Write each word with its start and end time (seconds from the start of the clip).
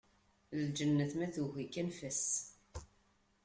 Lǧennet 0.65 1.11
ma 1.15 1.27
tugi-k, 1.33 1.75
anef-as. 1.81 2.23